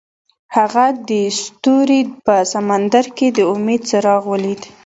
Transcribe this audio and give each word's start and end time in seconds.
هغه 0.55 0.85
د 1.09 1.11
ستوري 1.39 2.01
په 2.25 2.35
سمندر 2.53 3.05
کې 3.17 3.27
د 3.37 3.39
امید 3.53 3.81
څراغ 3.89 4.21
ولید. 4.33 4.61